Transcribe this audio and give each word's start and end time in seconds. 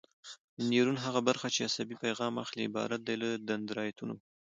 د 0.57 0.59
نیورون 0.71 0.97
هغه 1.05 1.19
برخه 1.27 1.47
چې 1.55 1.65
عصبي 1.67 1.95
پیغام 2.05 2.33
اخلي 2.43 2.63
عبارت 2.69 2.99
دی 3.07 3.15
له 3.21 3.27
دندرایتونو. 3.49 4.15